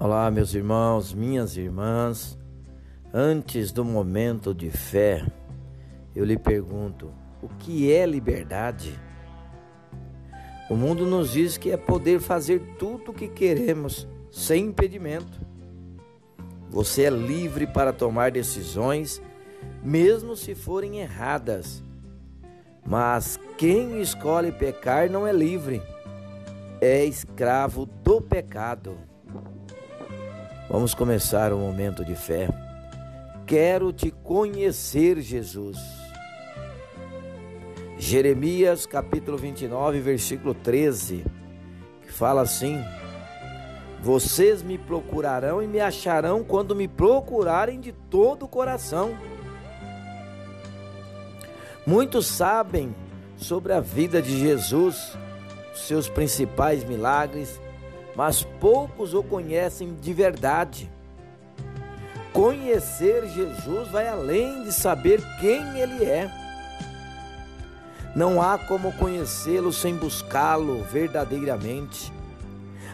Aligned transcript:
Olá, 0.00 0.30
meus 0.30 0.54
irmãos, 0.54 1.12
minhas 1.12 1.56
irmãs. 1.56 2.38
Antes 3.12 3.72
do 3.72 3.84
momento 3.84 4.54
de 4.54 4.70
fé, 4.70 5.26
eu 6.14 6.24
lhe 6.24 6.38
pergunto: 6.38 7.12
o 7.42 7.48
que 7.48 7.92
é 7.92 8.06
liberdade? 8.06 8.96
O 10.70 10.76
mundo 10.76 11.04
nos 11.04 11.32
diz 11.32 11.58
que 11.58 11.72
é 11.72 11.76
poder 11.76 12.20
fazer 12.20 12.60
tudo 12.78 13.10
o 13.10 13.12
que 13.12 13.26
queremos 13.26 14.06
sem 14.30 14.66
impedimento. 14.66 15.40
Você 16.70 17.02
é 17.02 17.10
livre 17.10 17.66
para 17.66 17.92
tomar 17.92 18.30
decisões, 18.30 19.20
mesmo 19.82 20.36
se 20.36 20.54
forem 20.54 21.00
erradas. 21.00 21.82
Mas 22.86 23.36
quem 23.56 24.00
escolhe 24.00 24.52
pecar 24.52 25.10
não 25.10 25.26
é 25.26 25.32
livre, 25.32 25.82
é 26.80 27.04
escravo 27.04 27.84
do 27.84 28.20
pecado. 28.20 28.96
Vamos 30.70 30.92
começar 30.92 31.50
o 31.50 31.58
momento 31.58 32.04
de 32.04 32.14
fé. 32.14 32.46
Quero 33.46 33.90
te 33.90 34.10
conhecer, 34.10 35.18
Jesus. 35.18 35.78
Jeremias 37.96 38.84
capítulo 38.84 39.38
29, 39.38 39.98
versículo 40.00 40.52
13, 40.52 41.24
que 42.02 42.12
fala 42.12 42.42
assim: 42.42 42.84
Vocês 44.02 44.62
me 44.62 44.76
procurarão 44.76 45.62
e 45.62 45.66
me 45.66 45.80
acharão 45.80 46.44
quando 46.44 46.76
me 46.76 46.86
procurarem 46.86 47.80
de 47.80 47.92
todo 47.92 48.44
o 48.44 48.48
coração. 48.48 49.16
Muitos 51.86 52.26
sabem 52.26 52.94
sobre 53.38 53.72
a 53.72 53.80
vida 53.80 54.20
de 54.20 54.38
Jesus, 54.38 55.16
seus 55.74 56.10
principais 56.10 56.84
milagres, 56.84 57.58
mas 58.18 58.42
poucos 58.42 59.14
o 59.14 59.22
conhecem 59.22 59.94
de 59.94 60.12
verdade. 60.12 60.90
Conhecer 62.32 63.28
Jesus 63.28 63.92
vai 63.92 64.08
além 64.08 64.64
de 64.64 64.72
saber 64.72 65.22
quem 65.38 65.78
Ele 65.78 66.02
é. 66.04 66.28
Não 68.16 68.42
há 68.42 68.58
como 68.58 68.90
conhecê-lo 68.94 69.72
sem 69.72 69.94
buscá-lo 69.94 70.82
verdadeiramente. 70.82 72.12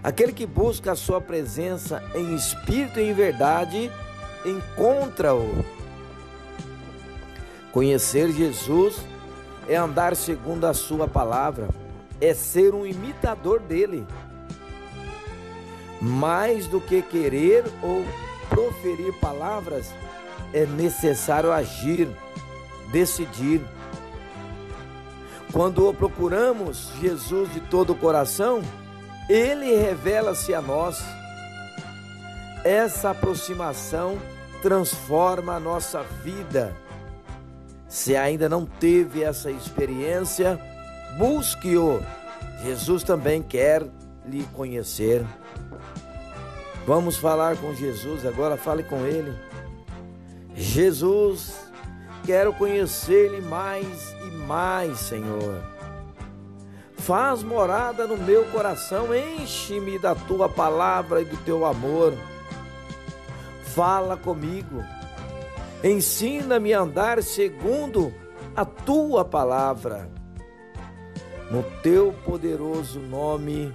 Aquele 0.02 0.30
que 0.30 0.44
busca 0.44 0.92
a 0.92 0.94
Sua 0.94 1.22
presença 1.22 2.02
em 2.14 2.34
espírito 2.34 3.00
e 3.00 3.08
em 3.08 3.14
verdade, 3.14 3.90
encontra-o. 4.44 5.64
Conhecer 7.72 8.30
Jesus 8.30 8.96
é 9.66 9.74
andar 9.74 10.14
segundo 10.16 10.66
a 10.66 10.74
Sua 10.74 11.08
palavra, 11.08 11.70
é 12.20 12.34
ser 12.34 12.74
um 12.74 12.84
imitador 12.84 13.58
dele 13.58 14.06
mais 16.00 16.66
do 16.66 16.80
que 16.80 17.02
querer 17.02 17.64
ou 17.82 18.04
proferir 18.48 19.12
palavras, 19.14 19.92
é 20.52 20.66
necessário 20.66 21.52
agir, 21.52 22.08
decidir. 22.90 23.60
Quando 25.52 25.88
o 25.88 25.94
procuramos 25.94 26.90
Jesus 27.00 27.52
de 27.52 27.60
todo 27.60 27.92
o 27.92 27.96
coração, 27.96 28.62
ele 29.28 29.76
revela-se 29.76 30.52
a 30.52 30.60
nós. 30.60 31.02
Essa 32.64 33.10
aproximação 33.10 34.18
transforma 34.62 35.54
a 35.54 35.60
nossa 35.60 36.02
vida. 36.22 36.74
Se 37.88 38.16
ainda 38.16 38.48
não 38.48 38.64
teve 38.64 39.22
essa 39.22 39.50
experiência, 39.50 40.58
busque-o. 41.18 42.02
Jesus 42.64 43.02
também 43.02 43.42
quer 43.42 43.84
lhe 44.24 44.44
conhecer. 44.54 45.24
Vamos 46.86 47.16
falar 47.16 47.56
com 47.56 47.74
Jesus 47.74 48.26
agora, 48.26 48.56
fale 48.56 48.82
com 48.82 49.06
Ele. 49.06 49.34
Jesus, 50.54 51.56
quero 52.24 52.52
conhecer-lhe 52.52 53.40
mais 53.40 54.14
e 54.26 54.30
mais, 54.46 54.98
Senhor. 54.98 55.62
Faz 56.96 57.42
morada 57.42 58.06
no 58.06 58.16
meu 58.16 58.44
coração, 58.46 59.14
enche-me 59.14 59.98
da 59.98 60.14
tua 60.14 60.48
palavra 60.48 61.20
e 61.20 61.24
do 61.24 61.36
teu 61.38 61.66
amor. 61.66 62.14
Fala 63.74 64.16
comigo, 64.16 64.84
ensina-me 65.82 66.72
a 66.72 66.80
andar 66.80 67.22
segundo 67.22 68.12
a 68.54 68.64
tua 68.64 69.24
palavra. 69.24 70.08
No 71.50 71.62
teu 71.82 72.14
poderoso 72.24 73.00
nome, 73.00 73.74